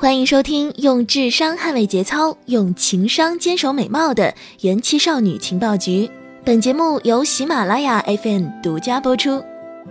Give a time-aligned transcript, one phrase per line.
[0.00, 6.08] 欢迎收听用智商捍卫节操，用情商坚守美貌的元气少女情报局。
[6.44, 9.42] 本节目由喜马拉雅 FM 独家播出。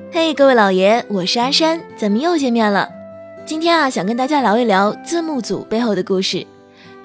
[0.10, 2.88] 嘿，各位老爷，我是阿山，咱们又见面了。
[3.46, 6.48] 今天啊，想跟大家聊一聊字幕组背后的故事。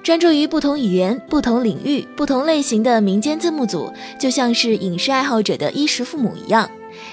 [0.01, 6.69] 专注于不同语言、不同领域、不同类型的民间字幕组，就像是影视爱好者的衣食父母一样。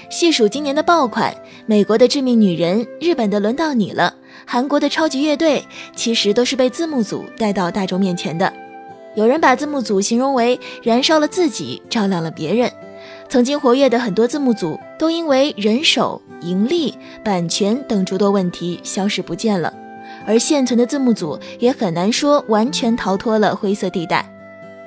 [0.09, 4.15] 细数今年的爆款，美国的致命女人，日本的轮到你了。
[4.51, 5.65] 韩国的超级乐队
[5.95, 8.51] 其实都是被字幕组带到大众面前的。
[9.15, 12.69] 有人把字幕组形容为燃烧了自己，照亮了别人。
[13.29, 19.73] 曾经活跃的很多字幕组都因为人手、盈利、版权等诸多问题消失不见了，
[20.27, 24.29] 而现存的字幕组也很难说完全逃脱了灰色地带。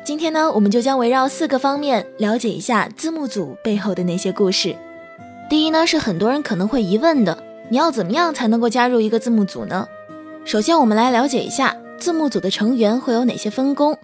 [0.05, 4.77] 今天呢，我们就将围绕四个方面了解一下字幕组背后的那些故事。
[5.49, 7.43] 第一呢，是很多人可能会疑问的。
[7.75, 9.89] 你要怎么样才能够加入一个字幕组呢？
[10.45, 13.99] 首先，我们来了解一下字幕组的成员会有哪些分工。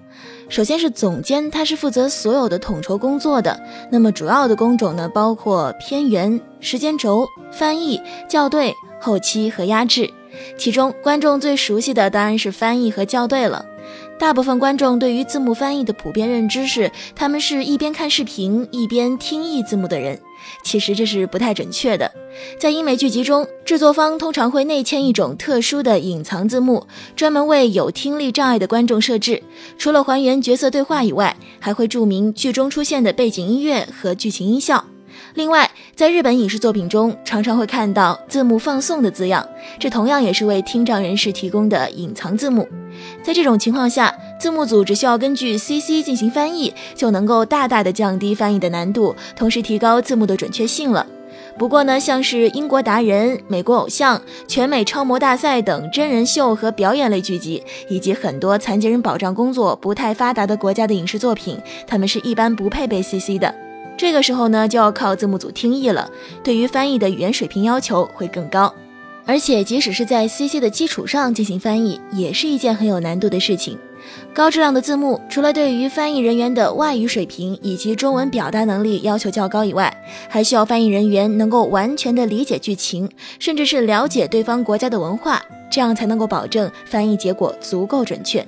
[0.49, 3.61] 首先是总监，他是负责所有的统筹工作的。
[3.89, 10.11] 那么主要的工种呢，包括片源、时间轴、翻译、校对、后期和压制。
[10.59, 13.65] 其中，观众最熟悉的当然是翻译和校对了。
[14.21, 20.21] 大部分观众对于字幕翻译的普遍认知是，他们是一边看视频一边听译字幕的人。
[20.63, 22.13] 其实这是不太准确的。
[22.59, 29.43] 在英美剧集中，制作方通常会内嵌一种特殊的隐藏字幕，专门为有听力障碍的观众设置。
[29.79, 34.85] 除了还原角色对话以外，还会注明剧中出现的背景音乐和剧情音效。
[35.35, 39.47] 另外，在日本影视作品中，常常会看到字幕放送的字样，
[39.79, 42.67] 这同样也是为听障人士提供的隐藏字幕。
[43.23, 51.07] 在这种情况下，字幕组只需要根据 CC 进行翻译，就能够大大的降低翻译的难度，同时提高字幕的准确性了。
[51.59, 63.55] 不过呢，像是英国达人、美国偶像、全美超模大赛等真人秀和表演类剧集，以及很多残疾人保障工作不太发达的国家的影视作品，他们是一般不配备 CC 的。
[64.01, 66.11] 这个时候呢，就要靠字幕组听译了，
[66.43, 68.73] 对于翻译的语言水平要求会更高。
[69.27, 73.77] 而且，即使是在 CC 的基础上进行翻译，也是一件很有难度的事情。
[74.33, 79.95] 高质量的字幕，除了对于翻译人员的外语水平以及中文表达能力要求较高以外，
[80.31, 83.07] 还需要翻译人员能够完全的理解剧情，
[83.39, 88.43] 甚至是了解对方国家的文化，这样才能够保证翻译结果足够准确。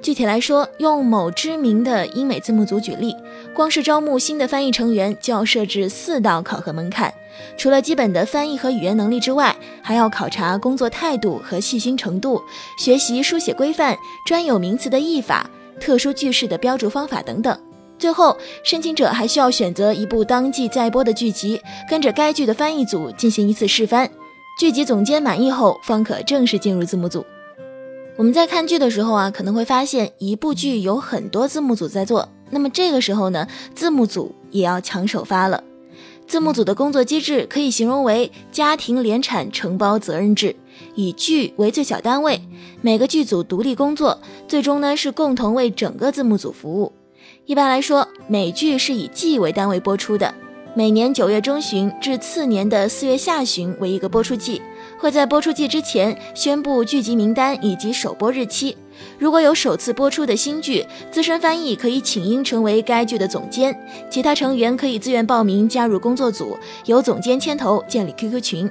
[0.00, 3.14] 具体来说，用某知名的英美字幕组举例，
[3.52, 7.12] 光是招募新的翻译成员就要设置四道考核门槛。
[7.56, 12.40] 除了基本的翻译和语言能力之外，还要考察工作态度和细心程度，
[12.78, 15.48] 学习书写规范、专有名词的译法、
[15.80, 17.58] 特殊句式的标注方法等等。
[17.98, 21.60] 最后，申请者还需要选择一部当季在播的剧集，
[21.90, 24.08] 跟着该剧的翻译组进行一次试翻，
[24.60, 27.24] 剧集总监满意后，方可正式进入字幕组。
[28.18, 33.46] 我们在看剧的时候啊，可能会发现一部剧有很多字幕组在做，那么这个时候呢，
[33.76, 35.62] 字幕组也要抢首发了。
[36.26, 40.56] 字幕组的工作机制可以形容为家庭联产承包责任制，
[40.96, 42.42] 以剧为最小单位，
[42.80, 46.92] 每个剧组独立工作，最终呢是共同为整个字幕组服务。
[47.46, 50.34] 一般来说，美剧是以季为单位播出的，
[50.74, 54.60] 每年九月中旬至次年的四月下旬为一个播出季，
[54.98, 58.76] 会在播出季之前宣布剧集名单以及首播日期。
[59.18, 63.74] 如果有首次播出的新剧，资深翻译可以请缨成为该剧的总监，
[64.10, 68.70] 其他成员可以自愿报名加入工作组，由总监牵头建立 QQ 群。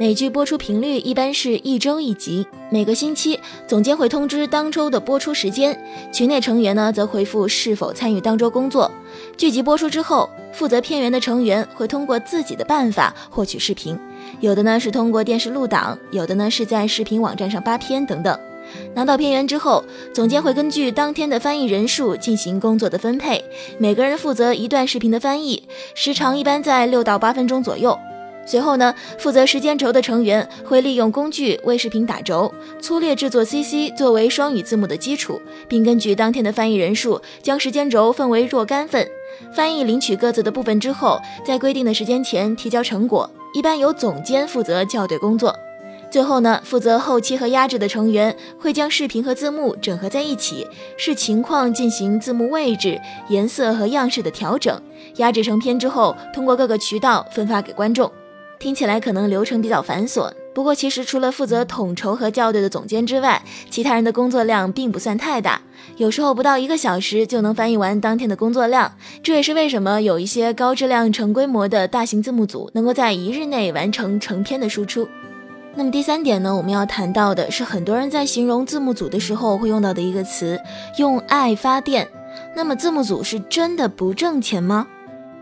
[0.00, 5.78] 美剧播出频率一般是一周一集，每个星期总监会通知当周的播出时间，
[6.10, 8.90] 群内成员呢则回复是否参与当周工作。
[9.36, 13.98] 剧集播出之后，负责片源的成员会通过自己的办法获取视频，
[14.40, 18.40] 有的呢是通过电视录档，有的呢是在视频网站上扒片等等。
[18.94, 23.44] 拿到片源之后，总监会根据当天的翻译人数进行工作的分配，
[23.76, 25.62] 每个人负责一段视频的翻译，
[25.94, 27.98] 时长一般在六到八分钟左右。
[28.46, 39.06] 随后呢，负责时间轴的成员会利用工具为视频打轴，粗略制作 CC 作为双语字幕的基础，并根据当天的翻译人数将时间轴分为若干份。
[39.54, 45.54] 翻译领取各自的部分之后，在规定的时间前提交成果，一般由总监负责校对工作。
[46.10, 50.66] 最后呢，负责后期和压制的成员会将视频和字幕整合在一起，
[50.96, 54.76] 视情况进行字幕位置、颜色和样式的调整，
[55.18, 58.10] 压制成片之后，通过各个渠道分发给观众。
[58.60, 65.58] 听起来可能流程比较繁琐，不过其实除了负责统筹和校对的总监之外，其他人的工作量并不算太大，
[65.96, 68.92] 有时候不到一个小时就能翻译完当天的工作量。
[69.22, 75.08] 这也是为什么有一些高质量、成规模的大型字幕组能够在一日内完成成片的输出。
[75.74, 80.60] 那么第三点呢，我们要谈到的是很多人在形容字幕组的时候会用到的一个词
[80.98, 82.06] “用爱发电”。
[82.54, 84.86] 那么字幕组是真的不挣钱吗？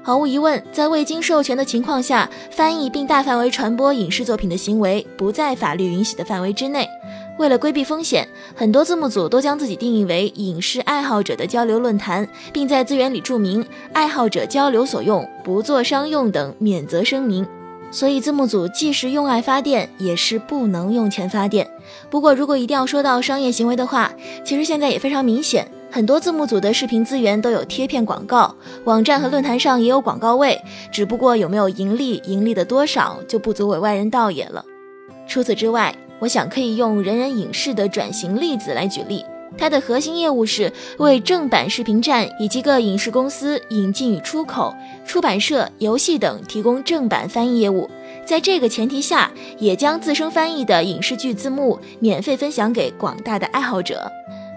[0.09, 6.89] 毫无疑问，在未经授权的情况下翻译并大范围传播影视作品的行为不在法律允许的范围之内。
[7.39, 8.27] 为了规避风险，
[8.57, 13.63] 很多字幕组都将自己定义为影视爱好者的交流论坛，并在资源里注明
[13.93, 17.47] “爱好者交流所用，不做商用”等免责声明。
[17.91, 21.69] 所以字幕组既是用爱发电，也是不能用钱发电。
[22.09, 24.11] 不过，如果一定要说到商业行为的话，
[24.43, 28.55] 其实现在也非常明显，很多字幕组的视频资源都有贴片广告，
[28.85, 30.61] 网站和论坛上也有广告位，
[30.93, 34.65] 只不过有没有盈利，盈利的多少就不足为外人道也了。
[35.27, 39.25] 除此之外，我想可以用人人影视的转型例子来举例。
[39.57, 44.75] 它的核心业务是为正版视频站以及各影视公司引进与出口、
[45.07, 47.89] 出版社、游戏等提供正版翻译业务。
[48.27, 54.07] 在这个前提下，也将自身翻译的影视剧字幕免费分享给广大的爱好者。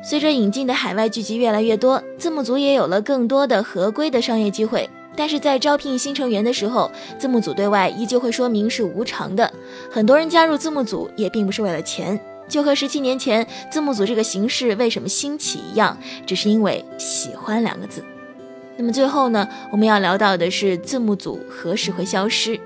[0.03, 4.89] 随着引进的海外剧集越来越多，字幕组也有了更多的合规的商业机会。
[5.15, 6.89] 但是在招聘新成员的时候，
[7.19, 9.51] 字幕组对外依旧会说明是无偿的。
[9.91, 12.19] 很多人加入字幕组也并不是为了钱。
[12.47, 18.03] 就和十七年前字幕组这个形式为什么兴起一样，只是因为喜欢两个字。
[18.77, 22.59] 那么最后呢，我们要聊到的是字幕组何时会消失？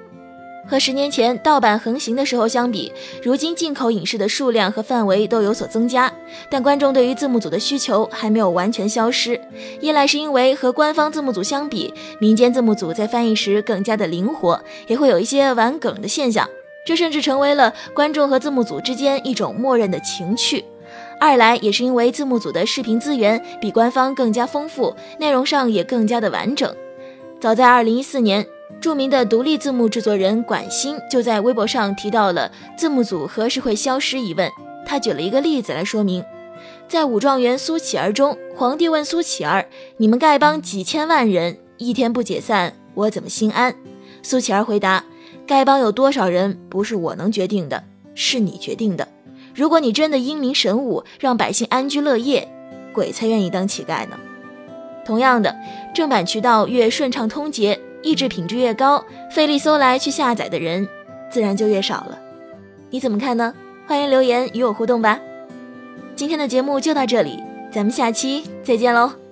[0.68, 2.92] 和十年前盗版横行的时候相比，
[3.22, 6.12] 如今进口影视的数量和范围都有所增加，
[6.50, 9.40] 但观众对于字幕组的需求还没有完全消失。
[9.80, 16.50] 一来是因为和官方字幕组相比，民间字幕组在翻译时更加的灵活，也会有一些玩梗的现象。
[16.86, 20.64] 这甚至成为了观众和字幕组之间一种默认的情趣。
[21.20, 26.76] 二来也是因为字幕组的视频资源比官方更加丰富，内容上也更加的完整。
[27.40, 28.46] 早在二零一四年，
[28.82, 34.50] 著名的独立字幕制作人管鑫就在微博上提到了字幕组何时会消失疑问。
[34.86, 36.24] 他举了一个例子来说明：
[36.88, 39.68] 在《武状元苏乞儿》中，皇帝问苏乞儿
[39.98, 43.76] ：“你们丐帮几千万人，一天不解散，我怎么心安？”
[44.22, 45.04] 苏乞儿回答。
[45.48, 47.84] 丐帮有多少人不是我能决定的，
[48.16, 49.08] 是你决定的。
[49.54, 52.48] 如果你真的英明神武，让百姓安居乐业，
[52.92, 54.18] 鬼才愿意当乞丐呢。
[55.06, 55.56] 同样的，
[55.94, 60.88] 正版渠道越顺畅通捷，意志品质越高，费力搜来去下载的人
[61.32, 62.20] 自然就越少了。
[62.92, 63.52] 你怎么看呢？
[63.88, 65.20] 欢迎留言与我互动吧。
[66.16, 69.25] 今天的节目就到这里，咱们下期再见喽。